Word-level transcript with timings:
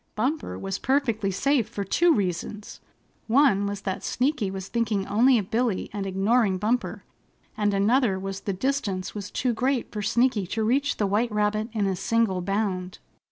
Bumper 0.15 0.57
was 0.57 0.79
perfectly 0.79 1.29
safe 1.29 1.69
for 1.69 1.83
two 1.83 2.11
reasons. 2.11 2.79
One 3.27 3.67
was 3.67 3.81
that 3.81 4.03
Sneaky 4.03 4.49
was 4.49 4.67
thinking 4.67 5.05
only 5.05 5.37
of 5.37 5.51
Billy 5.51 5.91
and 5.93 6.07
ignoring 6.07 6.57
Bumper, 6.57 7.03
and 7.55 7.71
another 7.71 8.17
was 8.17 8.39
the 8.39 8.51
distance 8.53 9.13
was 9.13 9.29
too 9.29 9.53
great 9.53 9.91
for 9.91 10.01
Sneaky 10.01 10.47
to 10.47 10.63
reach 10.63 10.97
the 10.97 11.05
white 11.05 11.31
rabbit 11.31 11.69
in 11.73 11.85
a 11.85 11.95
single 11.95 12.41
bound. 12.41 12.97